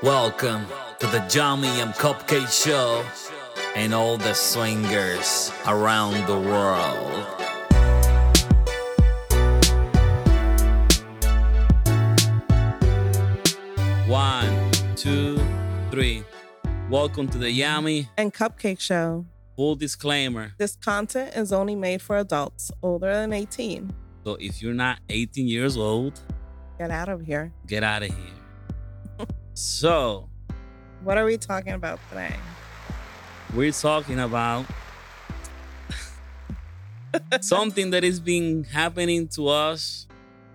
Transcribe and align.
Welcome 0.00 0.64
to 1.00 1.08
the 1.08 1.26
Yummy 1.28 1.80
and 1.80 1.92
Cupcake 1.92 2.52
Show 2.52 3.04
and 3.74 3.92
all 3.92 4.16
the 4.16 4.32
swingers 4.32 5.50
around 5.66 6.24
the 6.28 6.38
world. 6.38 7.26
One, 14.08 14.70
two, 14.94 15.40
three. 15.90 16.22
Welcome 16.88 17.26
to 17.30 17.38
the 17.38 17.50
Yummy 17.50 18.08
and 18.16 18.32
Cupcake 18.32 18.78
Show. 18.78 19.26
Full 19.56 19.74
disclaimer. 19.74 20.52
This 20.58 20.76
content 20.76 21.34
is 21.34 21.52
only 21.52 21.74
made 21.74 22.02
for 22.02 22.18
adults 22.18 22.70
older 22.84 23.12
than 23.12 23.32
18. 23.32 23.92
So 24.24 24.36
if 24.38 24.62
you're 24.62 24.74
not 24.74 25.00
18 25.08 25.48
years 25.48 25.76
old, 25.76 26.20
get 26.78 26.92
out 26.92 27.08
of 27.08 27.22
here. 27.22 27.52
Get 27.66 27.82
out 27.82 28.04
of 28.04 28.10
here. 28.10 28.37
So, 29.58 30.28
what 31.02 31.18
are 31.18 31.24
we 31.24 31.36
talking 31.36 31.72
about 31.72 31.98
today? 32.08 32.36
We're 33.52 33.72
talking 33.72 34.20
about 34.20 34.66
something 37.40 37.90
that 37.90 38.04
is 38.04 38.20
been 38.20 38.62
happening 38.62 39.26
to 39.28 39.48
us 39.48 40.06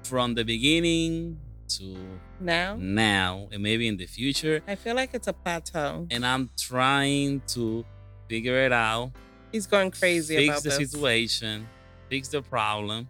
from 0.03 0.35
the 0.35 0.45
beginning 0.45 1.37
to 1.67 1.97
now? 2.39 2.77
now 2.79 3.49
and 3.51 3.61
maybe 3.61 3.89
in 3.89 3.97
the 3.97 4.05
future. 4.05 4.61
I 4.69 4.75
feel 4.75 4.95
like 4.95 5.13
it's 5.13 5.27
a 5.27 5.33
plateau. 5.33 6.07
And 6.09 6.25
i'm 6.25 6.49
trying 6.57 7.41
to 7.47 7.83
figure 8.29 8.55
it 8.55 8.71
out. 8.71 9.11
He's 9.51 9.67
going 9.67 9.91
crazy 9.91 10.37
fix 10.37 10.49
about 10.49 10.63
the 10.63 10.69
this. 10.69 10.91
situation 10.91 11.67
fix 12.09 12.29
the 12.29 12.41
problem 12.41 13.09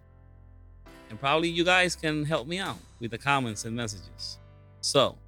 and 1.08 1.20
probably 1.20 1.50
you 1.50 1.62
guys 1.62 1.94
can 1.94 2.24
help 2.24 2.48
me 2.48 2.58
out 2.58 2.78
with 2.98 3.12
the 3.12 3.18
comments 3.18 3.64
and 3.64 3.76
messages. 3.76 4.38
So 4.80 5.18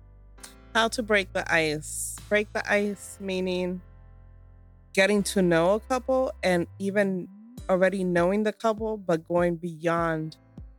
how 0.77 0.89
to 0.89 1.03
break 1.03 1.33
the 1.33 1.51
ice 1.53 2.17
break 2.29 2.53
the 2.53 2.71
ice 2.71 3.17
meaning 3.19 3.81
getting 4.93 5.23
to 5.23 5.41
know 5.41 5.73
a 5.73 5.81
couple 5.81 6.31
and 6.43 6.67
even 6.79 7.27
already 7.71 8.05
knowing 8.05 8.43
the 8.43 8.53
couple 8.53 8.99
but 8.99 9.27
going 9.27 9.57
beyond 9.57 10.37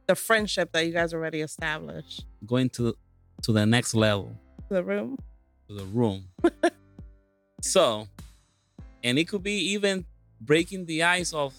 the 0.08 0.16
friendship 0.16 0.72
that 0.72 0.86
you 0.86 0.94
guys 0.94 1.14
already 1.14 1.42
established. 1.42 2.26
Going 2.46 2.70
to 2.72 2.96
to 3.44 3.52
the 3.52 3.66
next 3.66 3.94
level. 3.94 4.36
The 4.70 4.84
room. 4.84 5.18
To 5.68 5.76
the 5.76 5.86
room. 5.86 6.26
so, 7.62 8.08
and 9.04 9.20
it 9.20 9.28
could 9.28 9.44
be 9.44 9.74
even 9.74 10.06
breaking 10.40 10.86
the 10.86 11.04
ice 11.04 11.34
of 11.34 11.54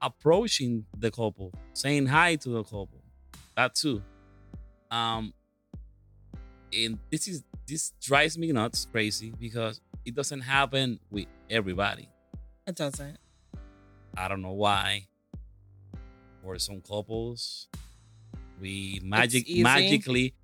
approaching 0.00 0.84
the 0.98 1.10
couple, 1.10 1.52
saying 1.74 2.06
hi 2.06 2.36
to 2.36 2.48
the 2.48 2.62
couple. 2.64 3.02
That 3.56 3.74
too. 3.74 4.02
Um 4.90 5.32
and 6.72 6.98
this 7.10 7.28
is 7.28 7.44
this 7.66 7.92
drives 8.00 8.36
me 8.36 8.52
nuts 8.52 8.86
crazy 8.90 9.32
because 9.38 9.80
it 10.04 10.14
doesn't 10.14 10.40
happen 10.40 10.98
with 11.10 11.26
everybody. 11.48 12.08
It 12.66 12.76
doesn't. 12.76 13.18
I 14.16 14.28
don't 14.28 14.42
know 14.42 14.52
why. 14.52 15.06
For 16.42 16.58
some 16.58 16.80
couples, 16.80 17.68
we 18.60 19.00
magic 19.04 19.46
magically 19.48 20.34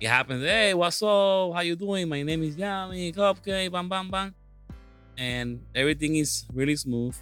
it 0.00 0.08
happens. 0.08 0.44
Hey, 0.44 0.74
what's 0.74 1.02
up? 1.02 1.54
How 1.54 1.60
you 1.60 1.74
doing? 1.74 2.08
My 2.08 2.22
name 2.22 2.44
is 2.44 2.56
Yummy 2.56 3.12
Cupcake. 3.12 3.72
Bam, 3.72 3.88
bam, 3.88 4.08
bam, 4.10 4.34
and 5.16 5.60
everything 5.74 6.14
is 6.16 6.44
really 6.54 6.76
smooth. 6.76 7.16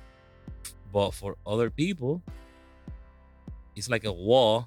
But 0.92 1.12
for 1.14 1.36
other 1.46 1.70
people, 1.70 2.22
it's 3.74 3.88
like 3.88 4.04
a 4.04 4.12
wall 4.12 4.66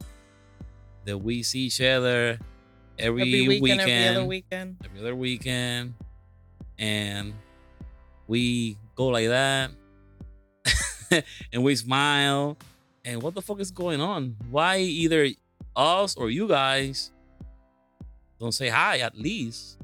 that 1.05 1.17
we 1.19 1.43
see 1.43 1.61
each 1.61 1.81
other 1.81 2.39
every, 2.99 3.21
every 3.21 3.47
weekend, 3.47 3.61
weekend, 3.61 3.81
every 3.81 4.07
other 4.07 4.25
weekend, 4.25 4.77
every 4.85 4.99
other 4.99 5.15
weekend, 5.15 5.93
and 6.77 7.33
we 8.27 8.77
go 8.95 9.07
like 9.07 9.27
that, 9.27 9.71
and 11.53 11.63
we 11.63 11.75
smile. 11.75 12.57
And 13.05 13.23
what 13.23 13.33
the 13.33 13.41
fuck 13.41 13.59
is 13.59 13.71
going 13.71 14.01
on? 14.01 14.35
Why 14.51 14.79
either 14.79 15.29
us 15.75 16.15
or 16.15 16.29
you 16.29 16.47
guys 16.47 17.11
don't 18.39 18.51
say 18.51 18.69
hi 18.69 18.99
at 18.99 19.17
least. 19.17 19.77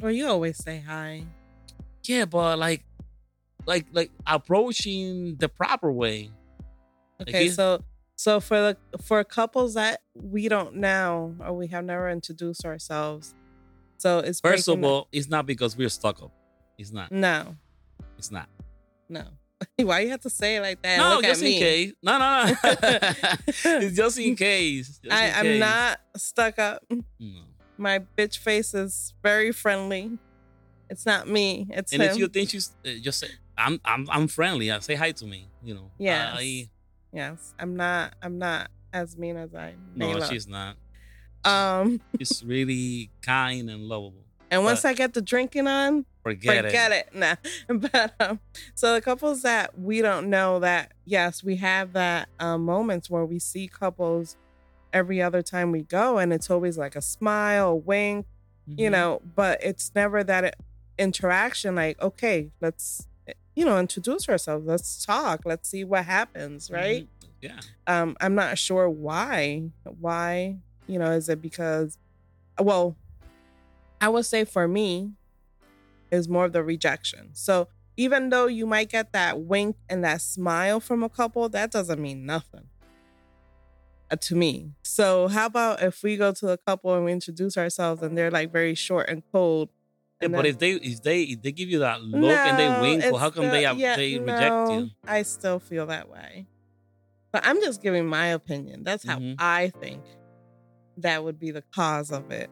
Well, 0.00 0.12
you 0.12 0.28
always 0.28 0.62
say 0.62 0.80
hi. 0.80 1.24
Yeah, 2.04 2.24
but 2.24 2.58
like, 2.58 2.84
like, 3.66 3.86
like 3.92 4.10
approaching 4.26 5.36
the 5.36 5.48
proper 5.48 5.90
way. 5.90 6.30
Okay, 7.20 7.44
like 7.44 7.52
so 7.52 7.82
so 8.18 8.40
for 8.40 8.58
the 8.58 8.76
for 9.00 9.22
couples 9.22 9.74
that 9.74 10.00
we 10.14 10.48
don't 10.48 10.74
know 10.74 11.36
or 11.38 11.52
we 11.52 11.68
have 11.68 11.84
never 11.84 12.10
introduced 12.10 12.64
ourselves, 12.64 13.32
so 13.96 14.18
it's 14.18 14.40
first 14.40 14.66
of 14.66 14.82
all, 14.82 15.06
it's 15.12 15.28
not 15.28 15.46
because 15.46 15.76
we're 15.76 15.88
stuck 15.88 16.20
up. 16.20 16.32
It's 16.76 16.90
not. 16.90 17.12
No, 17.12 17.56
it's 18.18 18.32
not. 18.32 18.48
No. 19.08 19.22
Why 19.76 20.00
you 20.00 20.10
have 20.10 20.20
to 20.22 20.30
say 20.30 20.56
it 20.56 20.62
like 20.62 20.82
that? 20.82 20.98
No, 20.98 21.22
just 21.22 21.42
in 21.42 21.60
case. 21.60 21.92
No, 22.02 22.18
no, 22.18 22.46
no. 22.46 22.54
it's 23.64 23.96
just 23.96 24.18
in 24.18 24.34
case. 24.34 24.98
Just 24.98 25.14
I, 25.14 25.26
in 25.26 25.34
I'm 25.34 25.42
case. 25.44 25.60
not 25.60 26.00
stuck 26.16 26.58
up. 26.58 26.82
No. 26.90 27.42
My 27.76 28.00
bitch 28.16 28.38
face 28.38 28.74
is 28.74 29.14
very 29.22 29.52
friendly. 29.52 30.18
It's 30.90 31.06
not 31.06 31.28
me. 31.28 31.68
It's 31.70 31.92
and 31.92 32.02
him. 32.02 32.10
if 32.10 32.18
you 32.18 32.26
think 32.26 32.50
she's 32.50 32.72
uh, 32.84 32.90
just 33.00 33.20
say, 33.20 33.28
I'm 33.56 33.80
I'm 33.84 34.08
I'm 34.10 34.26
friendly. 34.26 34.72
I 34.72 34.80
say 34.80 34.96
hi 34.96 35.12
to 35.12 35.24
me. 35.24 35.48
You 35.62 35.74
know. 35.74 35.90
Yeah. 35.98 36.34
I, 36.36 36.68
yes. 37.12 37.54
I'm 37.58 37.76
not. 37.76 38.14
I'm 38.22 38.38
not 38.38 38.70
as 38.92 39.16
mean 39.16 39.36
as 39.36 39.54
I. 39.54 39.74
no, 39.94 40.12
look. 40.12 40.30
she's 40.30 40.46
not. 40.48 40.76
Um. 41.44 42.00
She's 42.18 42.42
really 42.44 43.10
kind 43.22 43.70
and 43.70 43.82
lovable. 43.82 44.24
And 44.50 44.64
once 44.64 44.84
I 44.84 44.92
get 44.94 45.12
the 45.14 45.20
drinking 45.22 45.66
on, 45.66 46.04
Forget, 46.22 46.64
it. 46.64 46.68
forget 46.68 46.92
it. 46.92 47.08
Nah. 47.14 47.36
But 47.68 48.14
um, 48.18 48.40
so 48.74 48.94
the 48.94 49.00
couples 49.00 49.42
that 49.42 49.78
we 49.78 50.00
don't 50.02 50.28
know 50.30 50.58
that 50.60 50.92
yes, 51.04 51.44
we 51.44 51.56
have 51.56 51.92
that 51.92 52.28
um, 52.40 52.64
moments 52.64 53.08
where 53.10 53.24
we 53.26 53.38
see 53.38 53.68
couples 53.68 54.36
every 54.92 55.20
other 55.22 55.42
time 55.42 55.70
we 55.70 55.82
go, 55.82 56.18
and 56.18 56.32
it's 56.32 56.50
always 56.50 56.76
like 56.78 56.96
a 56.96 57.02
smile, 57.02 57.68
a 57.70 57.76
wink, 57.76 58.26
you 58.66 58.88
Mhm. 58.88 58.92
know. 58.92 59.22
But 59.36 59.62
it's 59.62 59.92
never 59.94 60.24
that 60.24 60.56
interaction. 60.98 61.74
Like, 61.74 62.00
okay, 62.00 62.50
let's 62.60 63.06
you 63.58 63.64
know 63.64 63.76
introduce 63.80 64.28
ourselves. 64.28 64.64
Let's 64.66 65.04
talk. 65.04 65.42
Let's 65.44 65.68
see 65.68 65.82
what 65.82 66.04
happens. 66.04 66.70
Right. 66.70 67.06
Mhm. 67.06 67.28
Yeah. 67.42 67.60
Um, 67.88 68.16
I'm 68.20 68.36
not 68.36 68.56
sure 68.56 68.88
why. 68.88 69.70
Why? 69.82 70.58
You 70.86 71.00
know, 71.00 71.10
is 71.10 71.28
it 71.28 71.42
because? 71.42 71.98
Well, 72.60 72.96
I 74.00 74.08
would 74.08 74.26
say 74.26 74.44
for 74.44 74.68
me, 74.68 75.12
is 76.12 76.28
more 76.28 76.44
of 76.44 76.52
the 76.52 76.62
rejection. 76.62 77.30
So 77.32 77.68
even 77.96 78.28
though 78.28 78.46
you 78.46 78.64
might 78.64 78.90
get 78.90 79.12
that 79.12 79.40
wink 79.40 79.76
and 79.88 80.04
that 80.04 80.20
smile 80.22 80.78
from 80.78 81.02
a 81.02 81.08
couple, 81.08 81.48
that 81.48 81.72
doesn't 81.72 82.00
mean 82.00 82.24
nothing 82.24 82.68
uh, 84.10 84.16
to 84.20 84.36
me. 84.36 84.70
So 84.84 85.26
how 85.26 85.46
about 85.46 85.82
if 85.82 86.02
we 86.04 86.16
go 86.16 86.32
to 86.32 86.50
a 86.50 86.58
couple 86.58 86.94
and 86.94 87.04
we 87.04 87.12
introduce 87.12 87.56
ourselves 87.58 88.02
and 88.02 88.16
they're 88.16 88.30
like 88.30 88.52
very 88.52 88.76
short 88.76 89.08
and 89.08 89.22
cold? 89.32 89.70
Yeah, 90.20 90.28
but 90.28 90.36
then- 90.42 90.46
if 90.46 90.58
they 90.58 90.70
if 90.72 91.02
they 91.02 91.22
if 91.22 91.42
they 91.42 91.52
give 91.52 91.68
you 91.68 91.78
that 91.80 92.02
look 92.02 92.30
and 92.36 92.58
they 92.58 92.68
No, 92.68 92.80
wink, 92.80 93.02
how 93.04 93.30
come 93.30 93.44
still- 93.44 93.50
they 93.50 93.62
have, 93.64 93.78
yeah, 93.78 93.96
they 93.96 94.18
reject 94.18 94.40
no, 94.68 94.70
you? 94.78 94.90
I 95.06 95.22
still 95.22 95.58
feel 95.60 95.86
that 95.86 96.08
way. 96.08 96.46
But 97.30 97.46
I'm 97.46 97.60
just 97.60 97.82
giving 97.82 98.06
my 98.06 98.28
opinion. 98.28 98.82
That's 98.84 99.04
how 99.04 99.18
Mhm. 99.18 99.36
I 99.38 99.68
think 99.80 100.02
that 100.96 101.22
would 101.22 101.38
be 101.38 101.50
the 101.52 101.62
cause 101.74 102.10
of 102.10 102.30
it. 102.30 102.50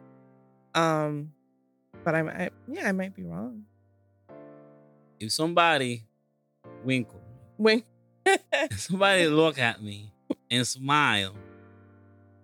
Um, 0.75 1.33
but 2.05 2.15
I 2.15 2.21
might, 2.21 2.53
yeah, 2.67 2.87
I 2.87 2.91
might 2.93 3.15
be 3.15 3.23
wrong. 3.23 3.65
If 5.19 5.31
somebody 5.31 6.05
winkle, 6.85 7.21
if 7.59 8.79
somebody 8.79 9.27
look 9.27 9.57
at 9.57 9.81
me 9.81 10.13
and 10.51 10.65
smile, 10.65 11.33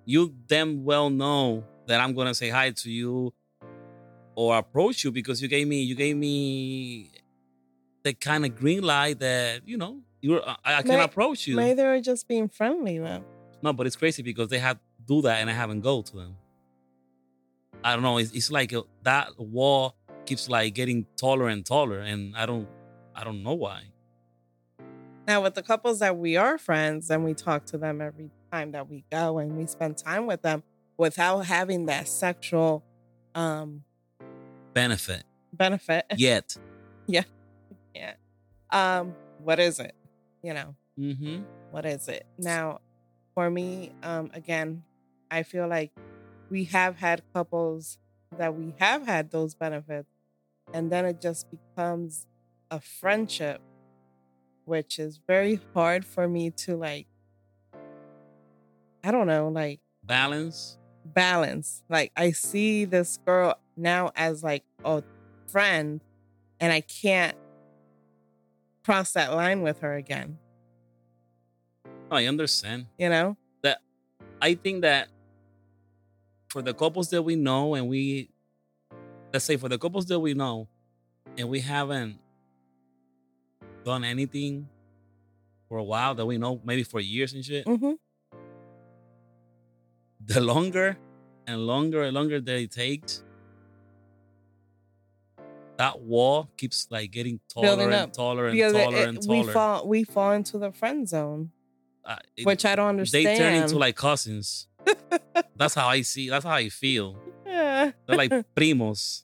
you 0.05 0.33
damn 0.47 0.83
well 0.83 1.09
know 1.09 1.63
that 1.85 2.01
I'm 2.01 2.13
gonna 2.15 2.33
say 2.33 2.49
hi 2.49 2.71
to 2.71 2.91
you 2.91 3.33
or 4.35 4.57
approach 4.57 5.03
you 5.03 5.11
because 5.11 5.41
you 5.41 5.47
gave 5.47 5.67
me 5.67 5.81
you 5.83 5.95
gave 5.95 6.15
me 6.17 7.11
the 8.03 8.13
kind 8.13 8.45
of 8.45 8.55
green 8.55 8.83
light 8.83 9.19
that 9.19 9.67
you 9.67 9.77
know 9.77 10.01
you're 10.21 10.41
I, 10.47 10.57
I 10.65 10.81
can 10.81 10.97
May- 10.97 11.03
approach 11.03 11.47
you. 11.47 11.55
maybe 11.55 11.75
they're 11.75 12.01
just 12.01 12.27
being 12.27 12.47
friendly 12.49 12.97
though. 12.99 13.23
No, 13.61 13.71
but 13.73 13.87
it's 13.87 13.95
crazy 13.95 14.23
because 14.23 14.49
they 14.49 14.59
have 14.59 14.77
do 15.07 15.21
that 15.21 15.39
and 15.41 15.49
I 15.49 15.53
haven't 15.53 15.81
go 15.81 16.01
to 16.01 16.15
them. 16.15 16.35
I 17.83 17.93
don't 17.93 18.03
know. 18.03 18.17
It's, 18.17 18.31
it's 18.31 18.49
like 18.51 18.71
a, 18.73 18.83
that 19.03 19.37
wall 19.37 19.95
keeps 20.25 20.47
like 20.49 20.73
getting 20.73 21.05
taller 21.17 21.49
and 21.49 21.65
taller, 21.65 21.99
and 21.99 22.35
I 22.35 22.45
don't, 22.45 22.67
I 23.13 23.23
don't 23.25 23.43
know 23.43 23.53
why. 23.55 23.83
Now, 25.27 25.41
with 25.43 25.53
the 25.55 25.63
couples 25.63 25.99
that 25.99 26.17
we 26.17 26.37
are 26.37 26.57
friends 26.57 27.09
and 27.09 27.23
we 27.25 27.33
talk 27.33 27.65
to 27.67 27.77
them 27.77 28.01
every 28.01 28.29
time 28.51 28.71
that 28.71 28.89
we 28.89 29.03
go 29.11 29.37
and 29.39 29.57
we 29.57 29.65
spend 29.67 29.97
time 29.97 30.25
with 30.27 30.41
them 30.41 30.63
without 30.97 31.39
having 31.45 31.87
that 31.87 32.07
sexual 32.07 32.83
um 33.35 33.83
Benefit 34.73 35.23
benefit. 35.53 36.05
yet. 36.17 36.57
yeah. 37.07 37.23
Yeah. 37.93 38.13
Um, 38.71 39.13
what 39.43 39.59
is 39.59 39.79
it? 39.79 39.93
You 40.41 40.53
know, 40.53 40.75
Mm-hmm. 40.99 41.43
what 41.71 41.85
is 41.85 42.07
it? 42.07 42.25
Now, 42.37 42.79
for 43.35 43.49
me, 43.49 43.91
um, 44.03 44.29
again, 44.33 44.83
I 45.31 45.43
feel 45.43 45.67
like 45.67 45.91
we 46.49 46.65
have 46.65 46.97
had 46.97 47.21
couples 47.33 47.97
that 48.37 48.55
we 48.55 48.73
have 48.79 49.05
had 49.05 49.31
those 49.31 49.53
benefits 49.55 50.09
and 50.73 50.91
then 50.91 51.05
it 51.05 51.21
just 51.21 51.47
becomes 51.51 52.25
a 52.71 52.79
friendship 52.79 53.61
which 54.65 54.97
is 54.97 55.19
very 55.27 55.59
hard 55.75 56.03
for 56.05 56.27
me 56.27 56.49
to 56.49 56.75
like 56.75 57.05
I 59.03 59.11
don't 59.11 59.27
know, 59.27 59.49
like 59.49 59.79
balance. 60.03 60.77
Balance. 61.05 61.83
Like 61.89 62.11
I 62.15 62.31
see 62.31 62.85
this 62.85 63.17
girl 63.25 63.55
now 63.75 64.11
as 64.15 64.43
like 64.43 64.63
a 64.83 65.03
friend 65.47 66.01
and 66.59 66.71
I 66.71 66.81
can't 66.81 67.35
cross 68.83 69.13
that 69.13 69.33
line 69.33 69.61
with 69.61 69.79
her 69.79 69.95
again. 69.95 70.37
I 72.11 72.25
understand. 72.25 72.87
You 72.97 73.09
know? 73.09 73.37
That 73.61 73.79
I 74.41 74.55
think 74.55 74.81
that 74.81 75.09
for 76.49 76.61
the 76.61 76.73
couples 76.73 77.09
that 77.09 77.23
we 77.23 77.35
know 77.35 77.75
and 77.75 77.87
we 77.87 78.29
let's 79.33 79.45
say 79.45 79.57
for 79.57 79.67
the 79.69 79.77
couples 79.77 80.05
that 80.05 80.19
we 80.19 80.33
know 80.33 80.67
and 81.37 81.49
we 81.49 81.59
haven't 81.59 82.19
done 83.83 84.03
anything 84.03 84.69
for 85.67 85.77
a 85.79 85.83
while 85.83 86.13
that 86.15 86.25
we 86.25 86.37
know 86.37 86.61
maybe 86.63 86.83
for 86.83 86.99
years 86.99 87.33
and 87.33 87.43
shit. 87.43 87.65
Mm-hmm. 87.65 87.93
The 90.25 90.39
longer 90.39 90.97
and 91.47 91.65
longer 91.65 92.03
and 92.03 92.13
longer 92.13 92.39
that 92.39 92.55
it 92.55 92.71
takes, 92.71 93.23
that 95.77 96.01
wall 96.01 96.49
keeps 96.57 96.87
like 96.89 97.11
getting 97.11 97.39
taller 97.51 97.89
and 97.89 98.13
taller 98.13 98.47
and 98.47 98.55
because 98.55 98.73
taller 98.73 98.97
it, 98.97 99.01
it, 99.01 99.09
and 99.09 99.21
taller. 99.21 99.45
We 99.45 99.51
fall 99.51 99.87
we 99.87 100.03
fall 100.03 100.31
into 100.31 100.57
the 100.57 100.71
friend 100.71 101.07
zone. 101.07 101.51
Uh, 102.05 102.17
it, 102.35 102.45
which 102.45 102.65
I 102.65 102.75
don't 102.75 102.89
understand. 102.89 103.25
They 103.25 103.37
turn 103.37 103.53
into 103.53 103.77
like 103.77 103.95
cousins. 103.95 104.67
that's 105.55 105.73
how 105.73 105.87
I 105.87 106.01
see. 106.01 106.29
That's 106.29 106.43
how 106.43 106.51
I 106.51 106.69
feel. 106.69 107.17
Yeah. 107.45 107.91
They're 108.05 108.17
like 108.17 108.31
primos 108.55 109.23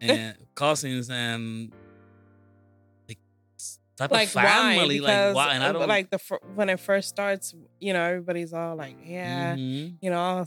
and 0.00 0.36
cousins 0.54 1.10
and 1.10 1.72
like 3.08 3.18
type 3.96 4.10
like 4.10 4.28
of 4.28 4.32
family. 4.32 5.00
Why? 5.00 5.06
Because, 5.06 5.34
like 5.34 5.46
why? 5.46 5.54
And 5.54 5.64
I 5.64 5.72
don't 5.72 5.88
like 5.88 6.10
the 6.10 6.18
when 6.54 6.68
it 6.68 6.80
first 6.80 7.08
starts. 7.08 7.54
You 7.80 7.92
know, 7.92 8.02
everybody's 8.02 8.52
all 8.52 8.76
like, 8.76 8.96
yeah, 9.04 9.56
mm-hmm. 9.56 9.96
you 10.00 10.10
know, 10.10 10.46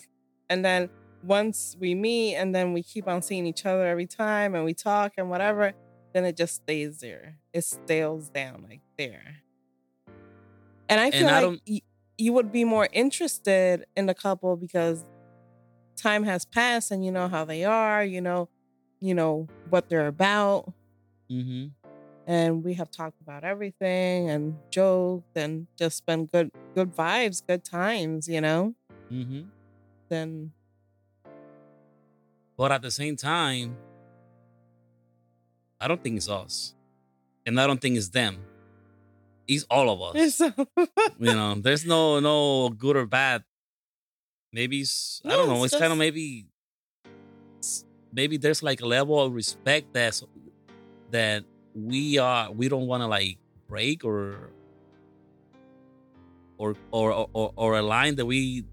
and 0.50 0.64
then 0.64 0.90
once 1.24 1.76
we 1.80 1.96
meet 1.96 2.36
and 2.36 2.54
then 2.54 2.74
we 2.74 2.84
keep 2.84 3.08
on 3.08 3.22
seeing 3.22 3.46
each 3.46 3.66
other 3.66 3.88
every 3.88 4.06
time 4.06 4.56
and 4.56 4.66
we 4.66 4.74
talk 4.74 5.14
and 5.18 5.30
whatever, 5.30 5.74
then 6.14 6.26
it 6.26 6.38
just 6.38 6.56
stays 6.56 7.00
there. 7.00 7.38
It 7.54 7.64
stales 7.64 8.30
down 8.30 8.66
like 8.70 8.82
there. 8.98 9.38
And 10.90 11.00
I 11.00 11.12
feel 11.12 11.28
and 11.28 11.36
I 11.36 11.44
like 11.46 11.62
y- 11.68 11.82
you 12.18 12.34
would 12.34 12.52
be 12.52 12.64
more 12.66 12.88
interested 12.92 13.86
in 13.96 14.06
the 14.06 14.14
couple 14.14 14.56
because 14.56 15.04
time 15.96 16.24
has 16.24 16.46
passed 16.46 16.92
and 16.92 17.04
you 17.06 17.12
know 17.12 17.28
how 17.28 17.46
they 17.46 17.64
are, 17.64 18.04
you 18.04 18.22
know, 18.22 18.50
you 19.00 19.16
know 19.16 19.48
what 19.70 19.90
they're 19.90 20.08
about. 20.08 20.72
Mm-hmm. 21.32 21.68
And 22.26 22.64
we 22.64 22.76
have 22.76 22.90
talked 22.90 23.20
about 23.22 23.44
everything 23.44 24.30
and 24.30 24.56
joked 24.72 25.36
and 25.36 25.68
just 25.78 25.98
spent 25.98 26.32
good 26.32 26.52
good 26.76 26.96
vibes, 26.96 27.46
good 27.46 27.64
times, 27.64 28.28
you 28.28 28.42
know. 28.42 28.76
Mm-hmm. 29.12 29.42
Then 30.10 30.52
but 32.58 32.72
at 32.72 32.82
the 32.82 32.92
same 32.92 33.16
time, 33.16 33.78
I 35.80 35.88
don't 35.88 36.02
think 36.02 36.18
it's 36.18 36.30
us. 36.30 36.76
And 37.46 37.60
I 37.60 37.68
don't 37.68 37.82
think 37.82 37.98
it's 37.98 38.10
them. 38.10 38.38
It's 39.48 39.66
all 39.70 39.90
of 39.90 40.16
us. 40.16 40.40
you 40.40 41.34
know, 41.34 41.56
there's 41.56 41.86
no 41.86 42.20
no 42.20 42.70
good 42.70 42.96
or 42.96 43.06
bad. 43.06 43.44
Maybe 44.54 44.82
it's, 44.82 45.22
no, 45.26 45.34
I 45.34 45.38
don't 45.38 45.50
know. 45.50 45.64
It's, 45.64 45.74
it's 45.74 45.82
kind 45.82 45.92
of 45.92 45.98
maybe 46.00 46.46
maybe 48.14 48.38
there's 48.38 48.64
like 48.64 48.82
a 48.82 48.86
level 48.86 49.20
of 49.20 49.34
respect 49.34 49.94
that's 49.94 50.24
that 51.12 51.44
we 51.76 52.18
are 52.18 52.52
we 52.52 52.70
don't 52.70 52.88
want 52.88 53.02
to 53.02 53.08
like 53.08 53.38
break 53.68 54.06
or 54.06 54.52
or 56.58 56.76
or 56.92 57.28
or, 57.34 57.52
or 57.56 57.78
a 57.78 57.82
line 57.82 58.16
that 58.16 58.26
we 58.26 58.64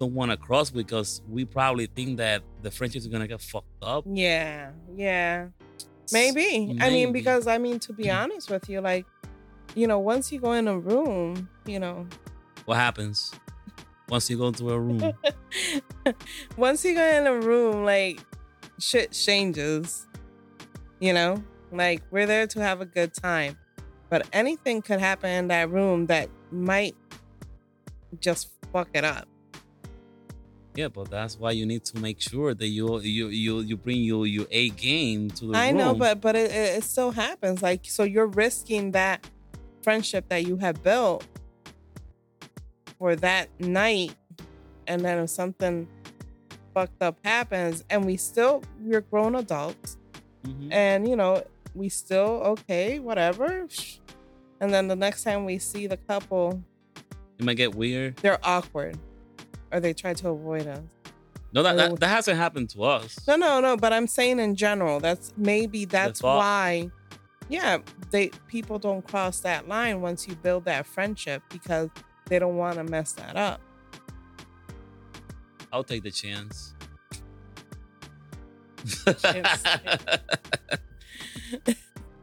don't 0.00 0.14
want 0.14 0.30
to 0.30 0.36
cross 0.36 0.70
because 0.70 1.20
we 1.28 1.44
probably 1.44 1.86
think 1.86 2.16
that 2.16 2.42
the 2.62 2.70
friendship 2.70 3.00
is 3.00 3.06
gonna 3.06 3.28
get 3.28 3.40
fucked 3.40 3.66
up. 3.82 4.04
Yeah, 4.10 4.70
yeah, 4.96 5.48
maybe. 6.10 6.66
maybe. 6.66 6.78
I 6.80 6.88
mean, 6.88 7.12
because 7.12 7.46
I 7.46 7.58
mean, 7.58 7.78
to 7.80 7.92
be 7.92 8.04
mm. 8.04 8.22
honest 8.22 8.50
with 8.50 8.68
you, 8.68 8.80
like, 8.80 9.04
you 9.74 9.86
know, 9.86 9.98
once 9.98 10.32
you 10.32 10.40
go 10.40 10.52
in 10.52 10.66
a 10.66 10.78
room, 10.78 11.48
you 11.66 11.78
know, 11.78 12.08
what 12.64 12.76
happens 12.76 13.32
once 14.08 14.28
you 14.30 14.38
go 14.38 14.48
into 14.48 14.70
a 14.70 14.80
room? 14.80 15.12
once 16.56 16.82
you 16.84 16.94
go 16.94 17.06
in 17.06 17.26
a 17.26 17.34
room, 17.34 17.84
like, 17.84 18.20
shit 18.78 19.12
changes. 19.12 20.06
You 20.98 21.12
know, 21.14 21.42
like 21.72 22.02
we're 22.10 22.26
there 22.26 22.46
to 22.46 22.60
have 22.60 22.80
a 22.80 22.86
good 22.86 23.14
time, 23.14 23.56
but 24.08 24.26
anything 24.32 24.82
could 24.82 25.00
happen 25.00 25.30
in 25.30 25.48
that 25.48 25.70
room 25.70 26.06
that 26.06 26.28
might 26.50 26.94
just 28.18 28.50
fuck 28.72 28.88
it 28.92 29.04
up. 29.04 29.29
Yeah, 30.74 30.88
but 30.88 31.10
that's 31.10 31.38
why 31.38 31.50
you 31.50 31.66
need 31.66 31.84
to 31.86 31.98
make 31.98 32.20
sure 32.20 32.54
that 32.54 32.66
you 32.66 33.00
you 33.00 33.28
you 33.28 33.60
you 33.60 33.76
bring 33.76 34.02
your 34.02 34.26
your 34.26 34.46
A 34.50 34.70
game 34.70 35.28
to 35.30 35.46
the 35.46 35.56
I 35.56 35.68
room. 35.68 35.78
know, 35.78 35.94
but 35.94 36.20
but 36.20 36.36
it, 36.36 36.52
it 36.52 36.84
still 36.84 37.10
happens. 37.10 37.62
Like 37.62 37.84
so, 37.84 38.04
you're 38.04 38.26
risking 38.28 38.92
that 38.92 39.28
friendship 39.82 40.28
that 40.28 40.46
you 40.46 40.56
have 40.58 40.82
built 40.82 41.26
for 42.98 43.16
that 43.16 43.48
night, 43.58 44.14
and 44.86 45.04
then 45.04 45.18
if 45.18 45.30
something 45.30 45.88
fucked 46.72 47.02
up 47.02 47.18
happens, 47.24 47.84
and 47.90 48.06
we 48.06 48.16
still 48.16 48.62
we're 48.80 49.00
grown 49.00 49.34
adults, 49.34 49.98
mm-hmm. 50.44 50.72
and 50.72 51.08
you 51.08 51.16
know 51.16 51.42
we 51.74 51.88
still 51.88 52.42
okay, 52.44 53.00
whatever. 53.00 53.66
And 54.60 54.72
then 54.72 54.88
the 54.88 54.96
next 54.96 55.24
time 55.24 55.46
we 55.46 55.58
see 55.58 55.88
the 55.88 55.96
couple, 55.96 56.62
it 57.38 57.44
might 57.44 57.54
get 57.54 57.74
weird. 57.74 58.16
They're 58.16 58.38
awkward 58.44 58.98
or 59.72 59.80
they 59.80 59.92
try 59.92 60.14
to 60.14 60.28
avoid 60.28 60.66
us. 60.66 60.80
No, 61.52 61.62
that, 61.64 61.76
that, 61.76 61.98
that 61.98 62.08
hasn't 62.08 62.36
happened 62.36 62.70
to 62.70 62.84
us. 62.84 63.18
No, 63.26 63.36
no, 63.36 63.60
no. 63.60 63.76
But 63.76 63.92
I'm 63.92 64.06
saying 64.06 64.38
in 64.38 64.54
general, 64.54 65.00
that's 65.00 65.34
maybe 65.36 65.84
that's 65.84 66.22
why, 66.22 66.90
yeah, 67.48 67.78
they 68.10 68.28
people 68.46 68.78
don't 68.78 69.06
cross 69.06 69.40
that 69.40 69.66
line 69.66 70.00
once 70.00 70.28
you 70.28 70.36
build 70.36 70.64
that 70.66 70.86
friendship 70.86 71.42
because 71.50 71.90
they 72.26 72.38
don't 72.38 72.56
want 72.56 72.76
to 72.76 72.84
mess 72.84 73.12
that 73.12 73.36
up. 73.36 73.60
I'll 75.72 75.84
take 75.84 76.04
the 76.04 76.10
chance. 76.10 76.74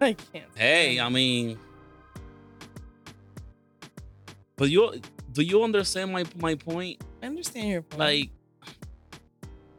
I 0.02 0.14
can't. 0.14 0.46
Hey, 0.56 1.00
I 1.00 1.10
mean, 1.10 1.60
but 4.56 4.70
you 4.70 5.02
do 5.34 5.42
you 5.42 5.64
understand 5.64 6.12
my 6.12 6.24
my 6.38 6.56
point? 6.56 7.02
I 7.22 7.26
understand 7.26 7.70
your 7.70 7.82
point. 7.82 8.00
Like, 8.00 8.30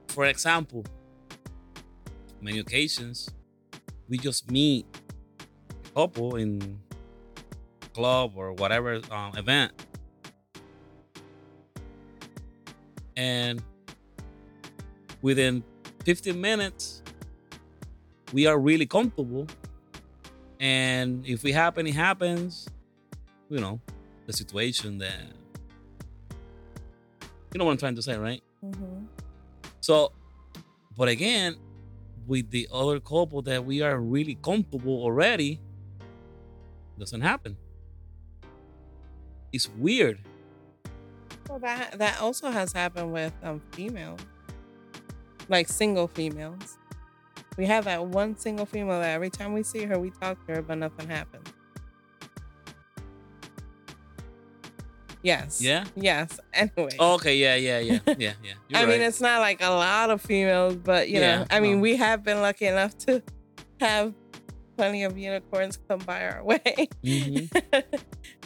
for 0.09 0.27
example, 0.27 0.85
many 2.41 2.59
occasions 2.59 3.31
we 4.09 4.19
just 4.19 4.51
meet 4.51 4.87
couple 5.95 6.37
in 6.37 6.79
club 7.95 8.33
or 8.37 8.53
whatever 8.53 9.01
um, 9.11 9.37
event, 9.37 9.73
and 13.17 13.63
within 15.23 15.63
15 16.05 16.41
minutes 16.41 17.03
we 18.33 18.47
are 18.47 18.59
really 18.59 18.87
comfortable. 18.87 19.47
And 20.61 21.27
if 21.27 21.43
we 21.43 21.53
happen 21.53 21.87
it 21.87 21.95
happens. 21.95 22.69
You 23.51 23.61
know 23.61 23.81
the 24.27 24.35
situation 24.35 24.99
that 24.99 25.38
you 27.53 27.59
know 27.59 27.65
what 27.65 27.73
I'm 27.73 27.79
trying 27.79 27.97
to 27.97 28.03
say, 28.03 28.17
right? 28.17 28.43
Mm-hmm. 28.65 29.05
So, 29.81 30.13
but 30.97 31.09
again, 31.09 31.57
with 32.27 32.51
the 32.51 32.69
other 32.73 33.01
couple 33.01 33.43
that 33.43 33.65
we 33.65 33.81
are 33.81 33.99
really 33.99 34.37
comfortable 34.37 35.03
already, 35.03 35.61
doesn't 36.99 37.21
happen. 37.21 37.57
It's 39.53 39.69
weird. 39.79 40.19
Well, 41.49 41.59
that 41.61 41.99
that 41.99 42.21
also 42.21 42.51
has 42.51 42.73
happened 42.73 43.13
with 43.13 43.33
um 43.43 43.63
females, 43.73 44.21
like 45.49 45.69
single 45.69 46.09
females. 46.09 46.77
We 47.57 47.67
have 47.67 47.87
that 47.87 48.07
one 48.07 48.37
single 48.37 48.67
female 48.67 49.01
that 49.01 49.11
every 49.11 49.31
time 49.31 49.53
we 49.53 49.63
see 49.63 49.85
her, 49.85 49.99
we 49.99 50.11
talk 50.11 50.45
to 50.47 50.57
her, 50.57 50.63
but 50.63 50.77
nothing 50.77 51.09
happens. 51.09 51.49
Yes. 55.23 55.61
Yeah. 55.61 55.85
Yes. 55.97 56.39
Anyway. 56.53 56.91
Oh, 56.99 57.15
okay. 57.15 57.37
Yeah. 57.37 57.57
Yeah. 57.57 57.79
Yeah. 57.79 57.99
Yeah. 58.19 58.33
Yeah. 58.43 58.79
I 58.79 58.85
right. 58.85 58.89
mean, 58.89 59.01
it's 59.03 59.21
not 59.21 59.41
like 59.41 59.63
a 59.63 59.71
lot 59.71 60.11
of 60.11 60.21
females, 60.21 60.77
but 60.77 61.09
you 61.09 61.21
yeah, 61.21 61.39
know, 61.39 61.47
I 61.51 61.61
mean, 61.61 61.81
we 61.81 61.97
have 61.97 62.25
been 62.25 62.41
lucky 62.41 62.67
enough 62.67 62.97
to 63.07 63.23
have 63.81 64.15
plenty 64.77 65.05
of 65.05 65.19
unicorns 65.19 65.79
come 65.89 66.01
by 66.01 66.29
our 66.29 66.45
way. 66.51 66.89
Mm-hmm. 67.05 67.79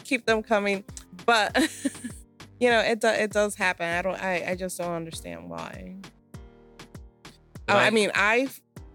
Keep 0.03 0.25
them 0.25 0.43
coming, 0.43 0.83
but 1.25 1.55
you 2.59 2.69
know, 2.69 2.79
it 2.79 2.99
do, 2.99 3.07
it 3.07 3.31
does 3.31 3.55
happen. 3.55 3.85
I 3.85 4.01
don't. 4.01 4.21
I 4.21 4.51
I 4.51 4.55
just 4.55 4.77
don't 4.77 4.91
understand 4.91 5.49
why. 5.49 5.95
Oh, 7.69 7.77
I, 7.77 7.87
I, 7.87 7.89
mean, 7.91 8.11
I 8.13 8.49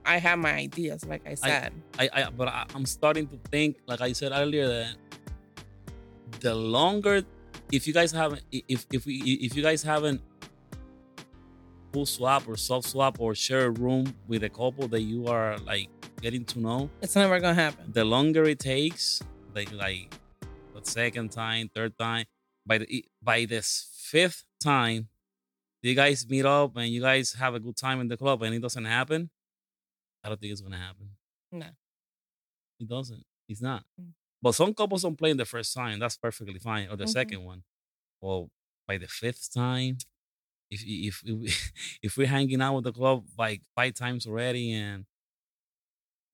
I 0.04 0.18
have 0.18 0.38
my 0.38 0.52
ideas, 0.52 1.06
like 1.06 1.26
I 1.26 1.34
said. 1.34 1.72
I, 1.98 2.04
I, 2.04 2.22
I 2.22 2.30
but 2.30 2.48
I, 2.48 2.66
I'm 2.74 2.86
starting 2.86 3.26
to 3.28 3.38
think, 3.50 3.78
like 3.86 4.00
I 4.00 4.12
said 4.12 4.32
earlier, 4.32 4.68
that 4.68 4.96
the 6.40 6.54
longer, 6.54 7.22
if 7.72 7.86
you 7.86 7.92
guys 7.92 8.12
haven't, 8.12 8.42
if 8.50 8.86
if 8.92 9.06
we 9.06 9.16
if 9.16 9.56
you 9.56 9.62
guys 9.62 9.82
haven't 9.82 10.20
full 11.92 12.06
swap 12.06 12.46
or 12.48 12.56
soft 12.56 12.88
swap 12.88 13.20
or 13.20 13.34
share 13.34 13.66
a 13.66 13.70
room 13.70 14.14
with 14.26 14.44
a 14.44 14.48
couple 14.48 14.88
that 14.88 15.02
you 15.02 15.26
are 15.26 15.58
like 15.58 15.88
getting 16.20 16.44
to 16.46 16.60
know, 16.60 16.90
it's 17.02 17.14
never 17.14 17.38
gonna 17.40 17.54
happen. 17.54 17.92
The 17.92 18.04
longer 18.04 18.44
it 18.44 18.58
takes, 18.58 19.22
like 19.54 19.72
like 19.72 20.12
the 20.74 20.90
second 20.90 21.30
time, 21.32 21.70
third 21.74 21.96
time, 21.98 22.26
by 22.66 22.78
the 22.78 23.04
by 23.22 23.44
this 23.44 23.88
fifth 23.94 24.44
time, 24.62 25.08
you 25.82 25.94
guys 25.94 26.26
meet 26.28 26.46
up 26.46 26.76
and 26.76 26.88
you 26.88 27.00
guys 27.00 27.34
have 27.34 27.54
a 27.54 27.60
good 27.60 27.76
time 27.76 28.00
in 28.00 28.08
the 28.08 28.16
club 28.16 28.42
and 28.42 28.54
it 28.54 28.62
doesn't 28.62 28.84
happen, 28.84 29.30
I 30.24 30.28
don't 30.28 30.40
think 30.40 30.52
it's 30.52 30.60
gonna 30.60 30.78
happen. 30.78 31.10
No. 31.52 31.66
It 32.80 32.88
doesn't. 32.88 33.24
It's 33.48 33.60
not. 33.60 33.84
Mm. 34.00 34.12
But 34.40 34.54
some 34.54 34.72
couples 34.74 35.02
don't 35.02 35.18
play 35.18 35.30
in 35.30 35.36
the 35.36 35.44
first 35.44 35.74
time. 35.74 35.98
That's 35.98 36.16
perfectly 36.16 36.58
fine. 36.58 36.88
Or 36.88 36.96
the 36.96 37.04
mm-hmm. 37.04 37.10
second 37.10 37.44
one. 37.44 37.62
Well, 38.20 38.50
by 38.86 38.98
the 38.98 39.08
fifth 39.08 39.52
time, 39.52 39.98
if 40.70 40.82
if 40.86 41.22
if, 41.24 41.72
if 42.02 42.16
we're 42.16 42.26
hanging 42.26 42.60
out 42.62 42.74
with 42.74 42.84
the 42.84 42.92
club 42.92 43.24
like 43.38 43.62
five 43.74 43.94
times 43.94 44.26
already 44.26 44.72
and 44.72 45.04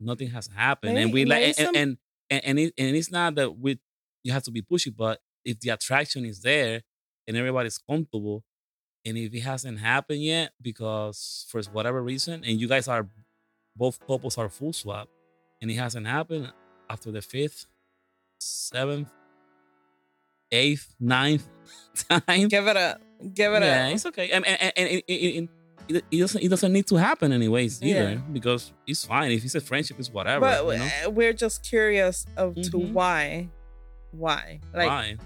nothing 0.00 0.30
has 0.30 0.48
happened, 0.48 0.98
and 0.98 1.12
we 1.12 1.24
like 1.24 1.58
and, 1.58 1.76
and 1.76 1.98
and 2.30 2.44
and, 2.44 2.58
it, 2.58 2.74
and 2.78 2.96
it's 2.96 3.10
not 3.10 3.34
that 3.36 3.58
we 3.58 3.78
you 4.22 4.32
have 4.32 4.42
to 4.44 4.50
be 4.50 4.62
pushy, 4.62 4.94
but 4.94 5.20
if 5.44 5.60
the 5.60 5.70
attraction 5.70 6.24
is 6.24 6.40
there 6.40 6.82
and 7.26 7.36
everybody's 7.36 7.78
comfortable, 7.78 8.42
and 9.04 9.18
if 9.18 9.34
it 9.34 9.40
hasn't 9.40 9.78
happened 9.78 10.22
yet 10.22 10.52
because 10.60 11.46
for 11.50 11.62
whatever 11.72 12.02
reason, 12.02 12.42
and 12.44 12.60
you 12.60 12.68
guys 12.68 12.88
are 12.88 13.08
both 13.76 13.98
couples 14.06 14.38
are 14.38 14.48
full 14.48 14.72
swap, 14.72 15.08
and 15.60 15.70
it 15.70 15.74
hasn't 15.74 16.06
happened 16.06 16.52
after 16.88 17.10
the 17.10 17.22
fifth, 17.22 17.66
seventh, 18.44 19.08
eighth, 20.52 20.94
ninth 21.00 21.48
time. 22.08 22.48
Give 22.48 22.66
it 22.66 22.76
up. 22.76 23.00
Give 23.32 23.52
it 23.54 23.62
yeah, 23.62 23.86
up. 23.86 23.94
it's 23.94 24.06
okay. 24.06 24.30
And, 24.30 24.46
and, 24.46 24.60
and, 24.60 24.72
and, 24.76 25.02
and 25.08 25.48
it, 25.88 26.04
it, 26.10 26.18
doesn't 26.18 26.42
it 26.42 26.48
doesn't 26.48 26.72
need 26.72 26.86
to 26.86 26.96
happen 26.96 27.32
anyways 27.32 27.82
either 27.82 28.12
yeah. 28.12 28.14
because 28.32 28.72
it's 28.86 29.04
fine 29.04 29.30
if 29.30 29.44
it's 29.44 29.54
a 29.54 29.60
friendship 29.60 29.98
it's 29.98 30.10
whatever 30.10 30.40
but 30.40 30.64
you 30.64 30.78
know? 30.78 31.10
we're 31.10 31.32
just 31.32 31.62
curious 31.62 32.26
of 32.36 32.54
mm-hmm. 32.54 32.70
to 32.70 32.78
why 32.78 33.48
why 34.12 34.60
like 34.72 34.88
why? 34.88 35.16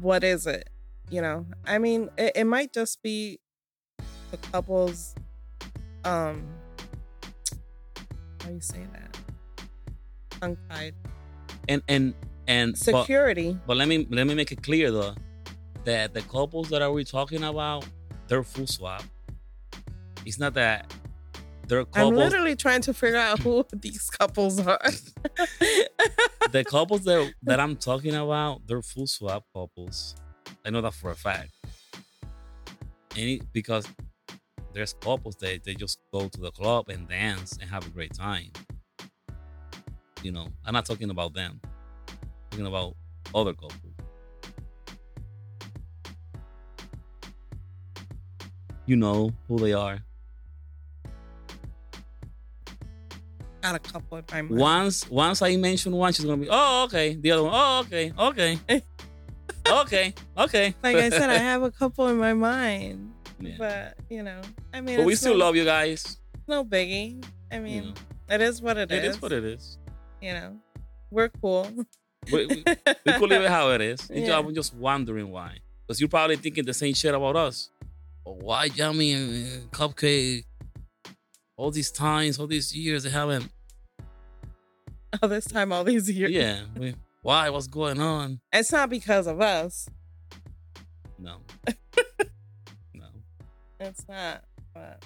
what 0.00 0.24
is 0.24 0.46
it 0.46 0.68
you 1.10 1.20
know 1.22 1.46
i 1.66 1.78
mean 1.78 2.10
it, 2.18 2.32
it 2.34 2.44
might 2.44 2.72
just 2.72 3.02
be 3.02 3.38
the 4.30 4.36
couples 4.36 5.14
um 6.04 6.44
how 8.40 8.48
do 8.48 8.54
you 8.54 8.60
say 8.60 8.84
that 8.92 9.16
tongue 10.40 10.56
tied 10.68 10.94
and 11.68 11.82
and 11.88 12.14
and 12.46 12.76
security 12.76 13.52
but, 13.52 13.66
but 13.66 13.76
let 13.76 13.88
me 13.88 14.06
let 14.10 14.26
me 14.26 14.34
make 14.34 14.52
it 14.52 14.62
clear 14.62 14.90
though 14.90 15.14
that 15.84 16.14
the 16.14 16.22
couples 16.22 16.68
that 16.70 16.82
are 16.82 16.92
we 16.92 17.04
talking 17.04 17.44
about 17.44 17.86
they're 18.28 18.42
full 18.42 18.66
swap 18.66 19.02
it's 20.24 20.38
not 20.38 20.54
that 20.54 20.92
they're 21.66 21.84
couples. 21.84 22.10
I'm 22.10 22.16
literally 22.16 22.56
trying 22.56 22.82
to 22.82 22.94
figure 22.94 23.18
out 23.18 23.40
who 23.40 23.64
these 23.72 24.10
couples 24.10 24.60
are. 24.60 24.80
the 26.50 26.64
couples 26.66 27.04
that 27.04 27.32
that 27.42 27.60
I'm 27.60 27.76
talking 27.76 28.14
about, 28.14 28.66
they're 28.66 28.82
full 28.82 29.06
swap 29.06 29.44
couples. 29.54 30.14
I 30.64 30.70
know 30.70 30.80
that 30.82 30.94
for 30.94 31.10
a 31.10 31.16
fact. 31.16 31.52
Any 33.16 33.40
because 33.52 33.86
there's 34.72 34.94
couples 34.94 35.36
that 35.36 35.64
they 35.64 35.74
just 35.74 35.98
go 36.12 36.28
to 36.28 36.40
the 36.40 36.50
club 36.50 36.88
and 36.88 37.08
dance 37.08 37.56
and 37.60 37.70
have 37.70 37.86
a 37.86 37.90
great 37.90 38.12
time. 38.12 38.50
You 40.22 40.32
know, 40.32 40.48
I'm 40.64 40.72
not 40.72 40.86
talking 40.86 41.10
about 41.10 41.34
them. 41.34 41.60
Talking 42.54 42.66
about 42.68 42.94
other 43.34 43.52
couples. 43.52 43.82
You 48.86 48.94
know 48.94 49.32
who 49.48 49.58
they 49.58 49.72
are. 49.72 49.98
Got 53.60 53.74
a 53.74 53.78
couple 53.80 54.18
in 54.18 54.24
my 54.30 54.42
mind. 54.42 54.60
Once, 54.60 55.10
once 55.10 55.42
I 55.42 55.56
mention 55.56 55.96
one, 55.96 56.12
she's 56.12 56.24
gonna 56.24 56.36
be, 56.36 56.46
oh, 56.48 56.84
okay. 56.84 57.16
The 57.16 57.32
other 57.32 57.42
one, 57.42 57.52
oh, 57.56 57.80
okay, 57.80 58.12
okay, 58.16 58.60
okay, 59.68 60.14
okay. 60.38 60.74
Like 60.84 60.94
I 60.94 61.10
said, 61.10 61.30
I 61.30 61.38
have 61.38 61.64
a 61.64 61.72
couple 61.72 62.06
in 62.06 62.18
my 62.18 62.34
mind. 62.34 63.12
Yeah. 63.40 63.54
But 63.58 63.96
you 64.08 64.22
know, 64.22 64.40
I 64.72 64.80
mean, 64.80 64.98
but 64.98 65.06
we 65.06 65.16
still 65.16 65.32
no, 65.32 65.46
love 65.46 65.56
you 65.56 65.64
guys. 65.64 66.18
No 66.46 66.64
biggie. 66.64 67.24
I 67.50 67.58
mean, 67.58 67.82
you 67.82 67.88
know. 67.88 67.94
it 68.30 68.40
is 68.42 68.62
what 68.62 68.76
it, 68.76 68.92
it 68.92 68.98
is. 68.98 69.04
It 69.04 69.08
is 69.08 69.22
what 69.22 69.32
it 69.32 69.44
is. 69.44 69.76
You 70.22 70.34
know, 70.34 70.56
we're 71.10 71.30
cool. 71.30 71.66
We, 72.32 72.46
we, 72.46 72.64
we 73.04 73.12
could 73.12 73.30
leave 73.30 73.42
it 73.42 73.50
how 73.50 73.70
it 73.70 73.80
is. 73.80 74.10
Yeah. 74.14 74.38
I'm 74.38 74.54
just 74.54 74.74
wondering 74.74 75.30
why. 75.30 75.58
Because 75.86 76.00
you're 76.00 76.08
probably 76.08 76.36
thinking 76.36 76.64
the 76.64 76.74
same 76.74 76.94
shit 76.94 77.14
about 77.14 77.36
us. 77.36 77.70
why 78.22 78.64
Yummy 78.66 79.12
and 79.12 79.70
Cupcake? 79.70 80.44
All 81.56 81.70
these 81.70 81.90
times, 81.90 82.38
all 82.38 82.46
these 82.46 82.74
years, 82.74 83.04
they 83.04 83.10
haven't. 83.10 83.48
All 85.22 85.28
this 85.28 85.44
time, 85.44 85.72
all 85.72 85.84
these 85.84 86.10
years. 86.10 86.30
Yeah. 86.30 86.60
We, 86.76 86.94
why? 87.22 87.50
What's 87.50 87.66
going 87.68 88.00
on? 88.00 88.40
It's 88.52 88.72
not 88.72 88.90
because 88.90 89.26
of 89.26 89.40
us. 89.40 89.88
No. 91.18 91.36
no. 92.94 93.06
It's 93.80 94.06
not, 94.08 94.44
but 94.74 95.04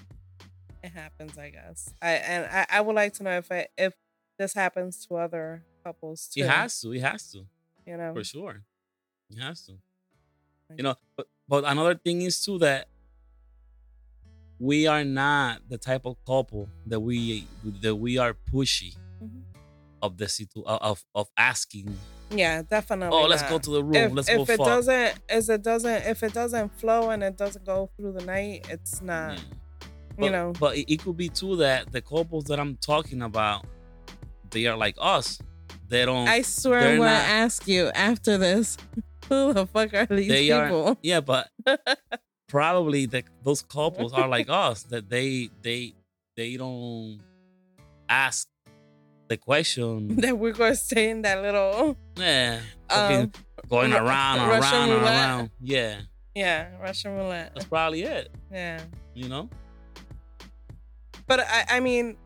it 0.82 0.90
happens, 0.90 1.36
I 1.36 1.50
guess. 1.50 1.92
I 2.00 2.10
and 2.12 2.46
I, 2.46 2.66
I 2.70 2.80
would 2.80 2.94
like 2.94 3.12
to 3.14 3.22
know 3.22 3.36
if 3.38 3.52
I, 3.52 3.66
if 3.76 3.94
this 4.38 4.54
happens 4.54 5.04
to 5.06 5.16
other 5.16 5.64
couples 5.88 6.28
too. 6.28 6.42
He 6.42 6.46
has 6.46 6.80
to. 6.80 6.90
He 6.90 7.00
has 7.00 7.30
to. 7.32 7.46
You 7.86 7.96
know, 7.96 8.12
for 8.12 8.24
sure. 8.24 8.62
He 9.28 9.40
has 9.40 9.66
to. 9.66 9.72
You 10.76 10.82
know, 10.84 10.94
but 11.16 11.26
but 11.48 11.64
another 11.64 11.94
thing 11.94 12.22
is 12.22 12.44
too 12.44 12.58
that 12.58 12.88
we 14.58 14.86
are 14.86 15.04
not 15.04 15.62
the 15.68 15.78
type 15.78 16.04
of 16.04 16.16
couple 16.26 16.68
that 16.86 17.00
we 17.00 17.46
that 17.82 17.94
we 17.96 18.18
are 18.18 18.34
pushy 18.52 18.96
mm-hmm. 19.22 19.40
of 20.02 20.18
the 20.18 20.28
situ 20.28 20.62
of 20.66 21.04
of 21.14 21.28
asking 21.36 21.96
yeah, 22.30 22.60
definitely. 22.60 23.16
Oh, 23.16 23.26
let's 23.26 23.42
go 23.44 23.58
to 23.58 23.70
the 23.70 23.82
room. 23.82 23.94
If, 23.94 24.12
let's 24.12 24.28
if 24.28 24.36
go. 24.36 24.42
If 24.42 24.50
it 24.50 24.58
doesn't, 24.58 25.20
if 25.30 25.48
it 25.48 25.62
doesn't, 25.62 26.02
if 26.04 26.22
it 26.22 26.34
doesn't 26.34 26.78
flow 26.78 27.08
and 27.08 27.22
it 27.22 27.38
doesn't 27.38 27.64
go 27.64 27.88
through 27.96 28.12
the 28.12 28.24
night, 28.26 28.66
it's 28.68 29.00
not. 29.00 29.38
Yeah. 29.38 29.44
But, 30.16 30.24
you 30.24 30.30
know. 30.30 30.52
But 30.60 30.76
it 30.76 31.02
could 31.02 31.16
be 31.16 31.30
too 31.30 31.56
that 31.56 31.90
the 31.90 32.02
couples 32.02 32.44
that 32.44 32.60
I'm 32.60 32.76
talking 32.76 33.22
about, 33.22 33.64
they 34.50 34.66
are 34.66 34.76
like 34.76 34.96
us. 34.98 35.40
They 35.88 36.04
don't. 36.04 36.28
I 36.28 36.42
swear, 36.42 36.92
I'm 36.92 36.98
gonna 36.98 37.10
ask 37.10 37.66
you 37.66 37.88
after 37.88 38.38
this. 38.38 38.76
Who 39.28 39.52
the 39.52 39.66
fuck 39.66 39.92
are 39.92 40.06
these 40.06 40.28
they 40.28 40.48
people? 40.48 40.88
Are, 40.88 40.96
yeah, 41.02 41.20
but 41.20 41.48
probably 42.48 43.06
the, 43.06 43.24
those 43.42 43.62
couples 43.62 44.12
are 44.12 44.28
like 44.28 44.46
us. 44.48 44.84
That 44.84 45.08
they 45.08 45.50
they 45.62 45.94
they 46.36 46.56
don't 46.56 47.20
ask 48.08 48.48
the 49.28 49.36
question 49.36 50.16
that 50.16 50.38
we're 50.38 50.52
going 50.52 50.72
to 50.72 50.76
stay 50.76 51.10
in 51.10 51.20
that 51.20 51.42
little 51.42 51.94
yeah 52.16 52.60
um, 52.88 53.30
going 53.68 53.92
around 53.92 54.38
and 54.38 54.50
around 54.50 54.88
and 54.88 55.02
around 55.02 55.50
yeah 55.60 56.00
yeah 56.34 56.68
Russian 56.80 57.14
roulette. 57.14 57.52
That's 57.54 57.66
probably 57.66 58.04
it. 58.04 58.30
Yeah. 58.50 58.80
You 59.14 59.28
know. 59.28 59.50
But 61.26 61.40
I, 61.40 61.64
I 61.68 61.80
mean, 61.80 62.16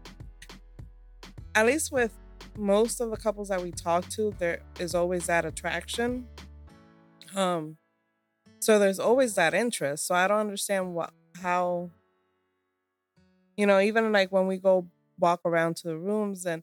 at 1.56 1.66
least 1.66 1.90
with 1.90 2.12
most 2.56 3.00
of 3.00 3.10
the 3.10 3.16
couples 3.16 3.48
that 3.48 3.62
we 3.62 3.70
talk 3.70 4.08
to, 4.10 4.34
there 4.38 4.60
is 4.78 4.94
always 4.94 5.26
that 5.26 5.44
attraction. 5.44 6.26
Um, 7.34 7.78
so 8.60 8.78
there's 8.78 8.98
always 8.98 9.34
that 9.34 9.54
interest. 9.54 10.06
So 10.06 10.14
I 10.14 10.28
don't 10.28 10.38
understand 10.38 10.94
what 10.94 11.12
how. 11.42 11.90
You 13.56 13.66
know, 13.66 13.80
even 13.80 14.12
like 14.12 14.32
when 14.32 14.46
we 14.46 14.56
go 14.56 14.86
walk 15.18 15.40
around 15.44 15.76
to 15.76 15.88
the 15.88 15.98
rooms 15.98 16.46
and 16.46 16.62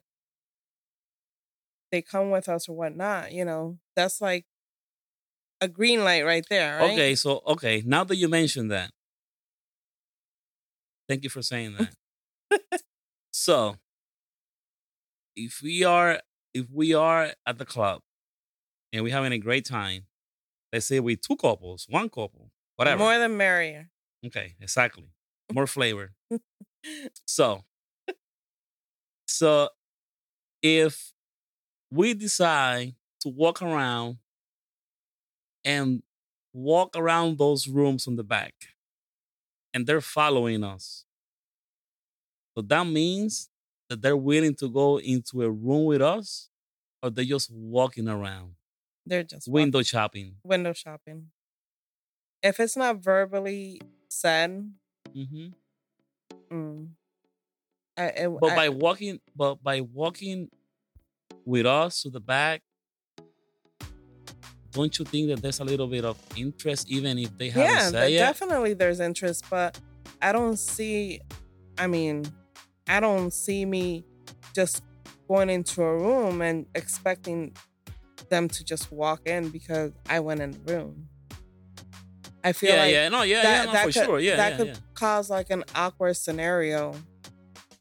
they 1.91 2.01
come 2.01 2.31
with 2.31 2.49
us 2.49 2.67
or 2.67 2.75
whatnot, 2.75 3.31
you 3.31 3.45
know, 3.45 3.77
that's 3.95 4.21
like 4.21 4.45
a 5.61 5.67
green 5.67 6.03
light 6.03 6.25
right 6.25 6.45
there. 6.49 6.77
Right? 6.77 6.91
Okay, 6.91 7.15
so 7.15 7.41
okay, 7.45 7.83
now 7.85 8.03
that 8.03 8.15
you 8.15 8.27
mentioned 8.27 8.71
that, 8.71 8.91
thank 11.07 11.23
you 11.23 11.29
for 11.29 11.41
saying 11.41 11.75
that. 11.77 12.81
so, 13.31 13.75
if 15.45 15.61
we 15.63 15.83
are 15.83 16.19
if 16.53 16.67
we 16.71 16.93
are 16.93 17.31
at 17.45 17.57
the 17.57 17.65
club 17.65 18.01
and 18.91 19.03
we're 19.03 19.13
having 19.13 19.31
a 19.31 19.37
great 19.37 19.65
time, 19.65 20.07
let's 20.73 20.85
say 20.85 20.99
we 20.99 21.15
two 21.15 21.35
couples, 21.35 21.85
one 21.89 22.09
couple, 22.09 22.51
whatever. 22.75 22.99
More 22.99 23.17
than 23.17 23.37
merrier. 23.37 23.89
Okay, 24.25 24.55
exactly. 24.59 25.09
More 25.53 25.67
flavor. 25.67 26.11
so, 27.25 27.63
so 29.27 29.69
if 30.61 31.13
we 31.91 32.13
decide 32.13 32.95
to 33.21 33.29
walk 33.29 33.61
around 33.61 34.17
and 35.63 36.03
walk 36.53 36.95
around 36.97 37.37
those 37.37 37.67
rooms 37.67 38.07
on 38.07 38.15
the 38.15 38.23
back 38.23 38.53
and 39.73 39.85
they're 39.85 40.01
following 40.01 40.63
us 40.63 41.05
So 42.55 42.63
that 42.63 42.87
means 42.87 43.49
that 43.89 44.01
they're 44.01 44.17
willing 44.17 44.55
to 44.55 44.69
go 44.69 44.99
into 44.99 45.41
a 45.41 45.49
room 45.49 45.85
with 45.85 46.01
us, 46.01 46.49
or 47.01 47.09
they're 47.09 47.25
just 47.25 47.51
walking 47.51 48.07
around. 48.07 48.53
They're 49.05 49.23
just 49.23 49.47
window 49.47 49.79
walking. 49.79 49.85
shopping. 49.85 50.35
Window 50.43 50.73
shopping. 50.73 51.27
If 52.41 52.59
it's 52.59 52.77
not 52.77 52.97
verbally 52.97 53.81
said, 54.07 54.71
mm-hmm. 55.13 55.47
mm, 56.55 56.87
I, 57.97 58.03
it, 58.03 58.29
but 58.39 58.51
I, 58.51 58.55
by 58.55 58.69
walking, 58.69 59.19
but 59.35 59.61
by 59.61 59.81
walking 59.81 60.49
with 61.43 61.65
us 61.65 62.03
to 62.03 62.09
the 62.09 62.21
back, 62.21 62.61
don't 64.71 64.97
you 64.97 65.03
think 65.03 65.29
that 65.29 65.41
there's 65.41 65.59
a 65.59 65.63
little 65.63 65.87
bit 65.87 66.05
of 66.05 66.17
interest, 66.37 66.89
even 66.89 67.17
if 67.17 67.35
they 67.37 67.49
haven't 67.49 67.69
yeah, 67.69 67.89
said 67.89 68.11
Yeah, 68.11 68.19
definitely 68.19 68.73
there's 68.73 68.99
interest, 68.99 69.45
but 69.49 69.79
I 70.21 70.31
don't 70.31 70.57
see. 70.57 71.19
I 71.77 71.87
mean, 71.87 72.25
I 72.89 72.99
don't 72.99 73.31
see 73.31 73.65
me 73.65 74.03
just 74.53 74.83
going 75.27 75.49
into 75.49 75.83
a 75.83 75.95
room 75.95 76.41
and 76.41 76.65
expecting 76.73 77.53
them 78.29 78.47
to 78.49 78.63
just 78.63 78.91
walk 78.91 79.21
in 79.27 79.49
because 79.49 79.91
I 80.09 80.19
went 80.19 80.41
in 80.41 80.51
the 80.51 80.73
room. 80.73 81.07
I 82.43 82.53
feel 82.53 82.71
yeah, 82.71 82.81
like 82.81 82.91
yeah, 82.91 83.09
no, 83.09 83.21
yeah, 83.21 83.43
that, 83.43 83.51
yeah, 83.51 83.65
no, 83.65 83.71
that 83.73 83.85
for 83.85 83.91
could, 83.91 84.05
sure, 84.05 84.19
yeah, 84.19 84.35
that 84.37 84.51
yeah, 84.51 84.57
could 84.57 84.67
yeah. 84.67 84.75
cause 84.95 85.29
like 85.29 85.49
an 85.51 85.63
awkward 85.75 86.15
scenario. 86.15 86.95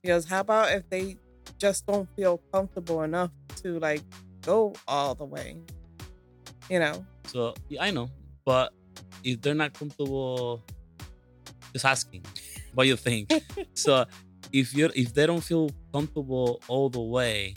Because 0.02 0.26
how 0.26 0.40
about 0.40 0.72
if 0.72 0.88
they 0.90 1.16
just 1.58 1.86
don't 1.86 2.08
feel 2.14 2.38
comfortable 2.52 3.02
enough 3.02 3.30
to 3.62 3.78
like 3.78 4.02
go 4.42 4.74
all 4.86 5.14
the 5.14 5.24
way? 5.24 5.56
You 6.68 6.80
know. 6.80 7.06
So 7.26 7.54
yeah, 7.68 7.82
I 7.82 7.92
know, 7.92 8.10
but 8.44 8.72
if 9.24 9.40
they're 9.40 9.54
not 9.54 9.72
comfortable, 9.74 10.62
just 11.72 11.84
asking 11.84 12.24
what 12.74 12.86
you 12.86 12.96
think. 12.96 13.32
so 13.74 14.04
if 14.52 14.74
you 14.74 14.90
if 14.94 15.14
they 15.14 15.26
don't 15.26 15.42
feel 15.42 15.70
comfortable 15.92 16.62
all 16.68 16.88
the 16.88 17.00
way, 17.00 17.54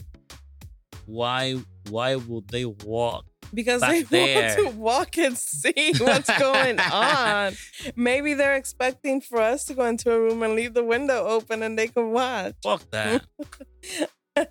why 1.05 1.55
why 1.89 2.15
would 2.15 2.48
they 2.50 2.65
walk 2.65 3.25
because 3.53 3.81
they 3.81 4.03
there. 4.03 4.55
want 4.63 4.74
to 4.74 4.77
walk 4.77 5.17
and 5.17 5.38
see 5.38 5.93
what's 5.98 6.38
going 6.39 6.79
on. 6.79 7.53
Maybe 7.95 8.33
they're 8.33 8.55
expecting 8.55 9.21
for 9.21 9.41
us 9.41 9.65
to 9.65 9.74
go 9.74 9.86
into 9.86 10.12
a 10.12 10.19
room 10.19 10.43
and 10.43 10.55
leave 10.55 10.74
the 10.74 10.83
window 10.83 11.25
open 11.25 11.63
and 11.63 11.77
they 11.77 11.88
can 11.88 12.12
watch. 12.12 12.55
Fuck 12.63 12.89
that. 12.91 13.25
no, 14.36 14.45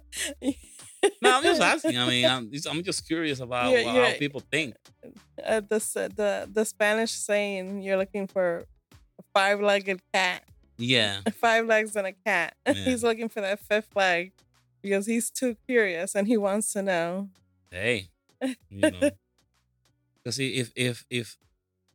I'm 1.24 1.42
just 1.42 1.60
asking. 1.60 1.98
I 1.98 2.08
mean, 2.08 2.26
I'm 2.26 2.50
just, 2.52 2.68
I'm 2.68 2.82
just 2.82 3.06
curious 3.06 3.40
about 3.40 3.70
you're, 3.70 3.80
you're, 3.80 4.04
how 4.04 4.12
people 4.12 4.40
think. 4.40 4.74
Uh, 5.44 5.60
the 5.60 5.78
the 6.14 6.48
the 6.52 6.64
Spanish 6.64 7.12
saying 7.12 7.82
you're 7.82 7.96
looking 7.96 8.26
for 8.26 8.64
a 8.92 9.22
five-legged 9.34 10.00
cat. 10.12 10.42
Yeah, 10.80 11.20
five 11.34 11.66
legs 11.66 11.94
and 11.96 12.06
a 12.06 12.12
cat. 12.12 12.56
Yeah. 12.66 12.74
he's 12.84 13.02
looking 13.02 13.28
for 13.28 13.40
that 13.40 13.60
fifth 13.60 13.94
leg 13.94 14.32
because 14.82 15.06
he's 15.06 15.30
too 15.30 15.56
curious 15.68 16.14
and 16.14 16.26
he 16.26 16.36
wants 16.36 16.72
to 16.72 16.82
know. 16.82 17.28
Hey, 17.70 18.08
you 18.70 18.90
know, 18.90 19.10
because 20.24 20.38
if 20.38 20.72
if 20.74 21.04
if 21.10 21.36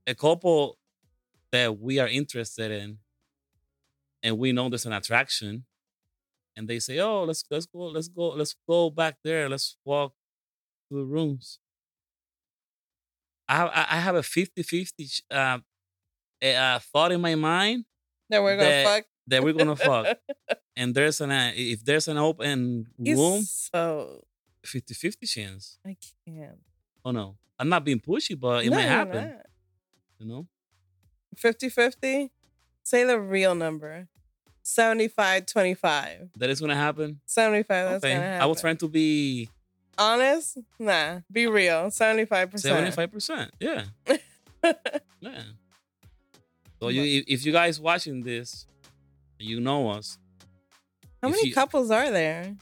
a 0.08 0.16
couple 0.16 0.78
that 1.52 1.80
we 1.80 2.00
are 2.00 2.08
interested 2.08 2.72
in, 2.72 3.00
and 4.24 4.38
we 4.38 4.52
know 4.52 4.70
there's 4.70 4.86
an 4.86 4.94
attraction, 4.94 5.66
and 6.56 6.68
they 6.68 6.80
say, 6.80 7.00
"Oh, 7.00 7.24
let's 7.24 7.44
let's 7.50 7.66
go, 7.66 7.88
let's 7.88 8.08
go, 8.08 8.30
let's 8.30 8.56
go 8.68 8.90
back 8.90 9.18
there, 9.24 9.50
let's 9.50 9.78
walk 9.86 10.14
to 10.90 10.98
the 10.98 11.06
rooms." 11.06 11.60
I 13.48 13.88
I 13.90 14.00
have 14.00 14.16
a 14.16 14.24
50-50 14.24 15.22
uh, 15.32 15.60
uh, 16.44 16.80
thought 16.80 17.12
in 17.12 17.22
my 17.22 17.36
mind 17.36 17.86
that 18.30 18.44
we're 18.44 18.58
gonna 18.58 18.70
that, 18.70 18.86
fuck. 18.86 19.06
That 19.28 19.44
we're 19.44 19.54
gonna 19.54 19.76
fuck. 19.76 20.18
And 20.78 20.94
there's 20.94 21.22
an 21.22 21.32
uh, 21.32 21.54
if 21.56 21.86
there's 21.86 22.10
an 22.10 22.18
open 22.18 22.88
room, 23.00 23.44
so 23.44 24.26
50-50 24.66 25.30
chance. 25.30 25.78
I 25.86 25.96
can't. 26.26 26.60
Oh 27.06 27.12
no. 27.12 27.38
I'm 27.58 27.70
not 27.70 27.86
being 27.86 28.02
pushy, 28.02 28.38
but 28.38 28.66
it 28.66 28.70
no, 28.70 28.76
might 28.76 28.84
happen. 28.84 29.38
You 30.20 30.28
know? 30.28 30.48
50-50? 31.38 32.30
Say 32.84 33.04
the 33.06 33.20
real 33.20 33.56
number. 33.56 34.08
75 34.64 35.46
25. 35.46 36.30
That 36.38 36.50
is 36.50 36.60
gonna 36.60 36.76
happen? 36.76 37.22
75, 37.26 37.68
that's 37.68 38.04
okay. 38.04 38.14
gonna 38.14 38.26
happen. 38.26 38.42
I 38.42 38.46
was 38.48 38.60
trying 38.60 38.78
to 38.78 38.90
be 38.90 39.48
honest. 39.98 40.58
Nah, 40.80 41.20
be 41.32 41.48
real. 41.48 41.86
75%. 41.86 42.52
75%. 42.52 43.50
Yeah. 43.60 43.84
yeah. 45.22 45.42
So 46.82 46.90
you 46.90 47.24
if 47.28 47.46
you 47.46 47.52
guys 47.52 47.80
watching 47.80 48.22
this, 48.22 48.68
you 49.40 49.60
know 49.60 49.90
us. 49.90 50.18
How 51.22 51.30
many 51.30 51.48
you, 51.48 51.54
couples 51.54 51.90
are 51.90 52.12
there? 52.12 52.56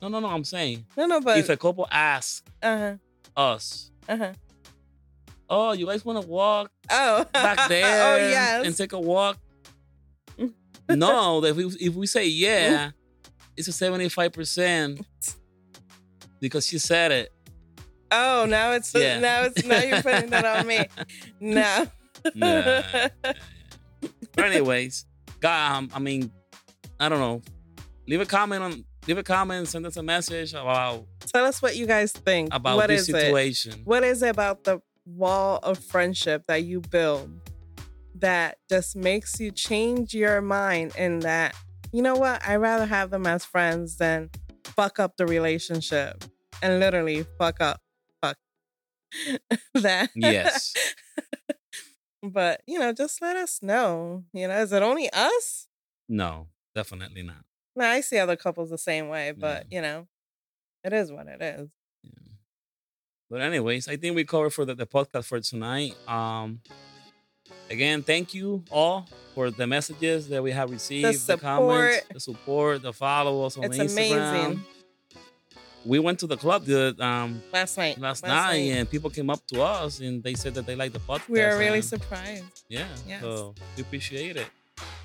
No, 0.00 0.08
no, 0.08 0.20
no. 0.20 0.28
I'm 0.28 0.44
saying. 0.44 0.86
No, 0.96 1.06
no, 1.06 1.20
but 1.20 1.38
if 1.38 1.48
a 1.48 1.56
couple 1.56 1.86
asks 1.90 2.42
uh-huh. 2.62 2.94
us, 3.36 3.90
uh-huh. 4.08 4.32
oh, 5.48 5.72
you 5.72 5.86
guys 5.86 6.04
want 6.04 6.20
to 6.20 6.26
walk? 6.26 6.70
Oh, 6.90 7.24
back 7.32 7.58
oh, 7.64 7.68
there, 7.68 8.14
oh 8.14 8.16
yes, 8.16 8.66
and 8.66 8.76
take 8.76 8.92
a 8.92 9.00
walk. 9.00 9.38
no, 10.88 11.44
if 11.44 11.56
we 11.56 11.64
if 11.64 11.94
we 11.94 12.06
say 12.06 12.26
yeah, 12.26 12.90
it's 13.56 13.68
a 13.68 13.72
seventy 13.72 14.08
five 14.08 14.32
percent 14.32 15.00
because 16.40 16.66
she 16.66 16.78
said 16.78 17.12
it. 17.12 17.32
Oh, 18.10 18.46
now 18.48 18.72
it's 18.72 18.94
yeah. 18.94 19.18
now 19.18 19.44
it's 19.44 19.64
now 19.64 19.82
you're 19.82 20.02
putting 20.02 20.30
that 20.30 20.44
on 20.44 20.66
me. 20.66 20.86
No. 21.40 21.86
Nah. 22.34 22.82
But 24.34 24.44
anyways, 24.44 25.06
God, 25.40 25.76
um, 25.76 25.90
I 25.94 25.98
mean, 25.98 26.30
I 27.00 27.08
don't 27.08 27.20
know. 27.20 27.42
Leave 28.06 28.20
a 28.20 28.26
comment 28.26 28.62
on 28.62 28.84
leave 29.06 29.18
a 29.18 29.22
comment, 29.22 29.68
send 29.68 29.86
us 29.86 29.96
a 29.96 30.02
message 30.02 30.52
about. 30.52 31.06
Tell 31.20 31.44
us 31.44 31.62
what 31.62 31.76
you 31.76 31.86
guys 31.86 32.12
think 32.12 32.52
about 32.52 32.76
what 32.76 32.88
this 32.88 33.06
situation. 33.06 33.72
It? 33.72 33.86
What 33.86 34.04
is 34.04 34.22
it 34.22 34.28
about 34.28 34.64
the 34.64 34.80
wall 35.04 35.60
of 35.62 35.78
friendship 35.78 36.44
that 36.48 36.64
you 36.64 36.80
build 36.80 37.30
that 38.16 38.58
just 38.68 38.96
makes 38.96 39.38
you 39.38 39.50
change 39.50 40.14
your 40.14 40.40
mind 40.40 40.92
and 40.96 41.22
that 41.22 41.54
you 41.92 42.02
know 42.02 42.16
what? 42.16 42.42
I'd 42.46 42.56
rather 42.56 42.86
have 42.86 43.10
them 43.10 43.26
as 43.26 43.44
friends 43.44 43.96
than 43.96 44.30
fuck 44.64 44.98
up 44.98 45.16
the 45.16 45.26
relationship 45.26 46.24
and 46.62 46.80
literally 46.80 47.24
fuck 47.38 47.60
up, 47.60 47.80
fuck 48.20 48.36
that. 49.74 50.10
Yes. 50.14 50.74
But 52.30 52.62
you 52.66 52.78
know, 52.78 52.92
just 52.92 53.22
let 53.22 53.36
us 53.36 53.60
know. 53.62 54.24
You 54.32 54.48
know, 54.48 54.56
is 54.56 54.72
it 54.72 54.82
only 54.82 55.10
us? 55.12 55.68
No, 56.08 56.48
definitely 56.74 57.22
not. 57.22 57.44
No, 57.74 57.84
I 57.84 58.00
see 58.00 58.18
other 58.18 58.36
couples 58.36 58.70
the 58.70 58.78
same 58.78 59.08
way, 59.08 59.32
but 59.32 59.66
yeah. 59.70 59.76
you 59.76 59.82
know, 59.82 60.06
it 60.84 60.92
is 60.92 61.12
what 61.12 61.26
it 61.26 61.42
is. 61.42 61.68
Yeah. 62.02 62.32
But 63.30 63.40
anyways, 63.40 63.88
I 63.88 63.96
think 63.96 64.16
we 64.16 64.24
covered 64.24 64.50
for 64.50 64.64
the, 64.64 64.74
the 64.74 64.86
podcast 64.86 65.24
for 65.24 65.40
tonight. 65.40 65.94
Um 66.08 66.60
again, 67.70 68.02
thank 68.02 68.34
you 68.34 68.64
all 68.70 69.06
for 69.34 69.50
the 69.50 69.66
messages 69.66 70.28
that 70.28 70.42
we 70.42 70.52
have 70.52 70.70
received, 70.70 71.26
the, 71.26 71.34
the 71.34 71.40
comments, 71.40 72.06
the 72.12 72.20
support, 72.20 72.82
the 72.82 72.92
followers 72.92 73.56
on 73.56 73.64
it's 73.64 73.78
Instagram. 73.78 74.46
Amazing. 74.46 74.64
We 75.86 75.98
went 76.00 76.18
to 76.20 76.26
the 76.26 76.36
club 76.36 76.64
the 76.64 76.96
um 77.00 77.42
last 77.52 77.78
night. 77.78 77.98
Last, 77.98 78.22
last 78.22 78.28
night, 78.28 78.68
night, 78.68 78.76
and 78.76 78.90
people 78.90 79.10
came 79.10 79.30
up 79.30 79.46
to 79.48 79.62
us 79.62 80.00
and 80.00 80.22
they 80.22 80.34
said 80.34 80.54
that 80.54 80.66
they 80.66 80.74
like 80.74 80.92
the 80.92 80.98
podcast. 80.98 81.28
We 81.28 81.40
were 81.40 81.58
really 81.58 81.82
surprised. 81.82 82.64
Yeah. 82.68 82.86
Yes. 83.06 83.22
So 83.22 83.54
we 83.76 83.82
appreciate 83.82 84.36
it. 84.36 84.48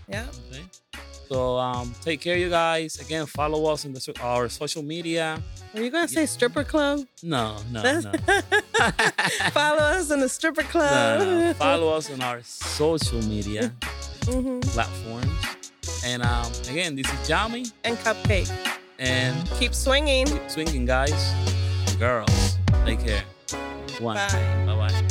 Yeah. 0.07 0.25
Okay. 0.49 0.63
So 1.29 1.57
um, 1.57 1.93
take 2.01 2.19
care, 2.19 2.35
you 2.35 2.49
guys. 2.49 2.99
Again, 2.99 3.25
follow 3.25 3.71
us 3.71 3.85
in 3.85 3.93
the, 3.93 4.13
our 4.21 4.49
social 4.49 4.83
media. 4.83 5.41
Are 5.73 5.81
you 5.81 5.89
gonna 5.89 6.07
say 6.07 6.25
stripper 6.25 6.65
club? 6.65 7.07
No, 7.23 7.55
no, 7.71 7.81
no. 7.81 8.11
follow 9.51 9.77
us 9.77 10.11
in 10.11 10.19
the 10.19 10.27
stripper 10.27 10.63
club. 10.63 11.19
No, 11.19 11.39
no. 11.39 11.53
Follow 11.53 11.93
us 11.93 12.11
on 12.11 12.21
our 12.21 12.41
social 12.43 13.21
media 13.21 13.71
mm-hmm. 14.21 14.59
platforms. 14.59 15.31
And 16.03 16.21
um, 16.23 16.51
again, 16.69 16.95
this 16.95 17.07
is 17.11 17.29
Yummy 17.29 17.67
and 17.85 17.95
Cupcake. 17.99 18.51
And 19.01 19.49
keep 19.57 19.73
swinging. 19.73 20.27
Keep 20.27 20.51
swinging, 20.51 20.85
guys. 20.85 21.33
Girls, 21.97 22.59
take 22.85 23.03
care. 23.03 23.23
One. 23.99 24.15
Bye. 24.15 24.65
Bye. 24.67 24.75
Bye. 24.75 25.07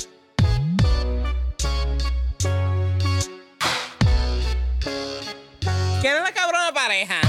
¿Quién 6.01 6.17
es 6.17 6.23
la 6.23 6.33
cabrona 6.33 6.73
pareja? 6.73 7.20